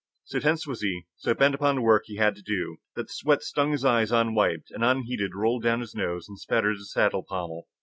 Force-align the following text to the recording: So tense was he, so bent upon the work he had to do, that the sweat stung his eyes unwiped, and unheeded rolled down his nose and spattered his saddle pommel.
So 0.23 0.39
tense 0.39 0.65
was 0.65 0.81
he, 0.81 1.05
so 1.17 1.35
bent 1.35 1.53
upon 1.53 1.75
the 1.75 1.81
work 1.83 2.05
he 2.07 2.15
had 2.15 2.33
to 2.35 2.41
do, 2.41 2.77
that 2.95 3.03
the 3.05 3.13
sweat 3.13 3.43
stung 3.43 3.71
his 3.71 3.85
eyes 3.85 4.11
unwiped, 4.11 4.71
and 4.71 4.83
unheeded 4.83 5.35
rolled 5.35 5.61
down 5.61 5.81
his 5.81 5.93
nose 5.93 6.27
and 6.27 6.39
spattered 6.39 6.77
his 6.77 6.91
saddle 6.91 7.21
pommel. 7.21 7.67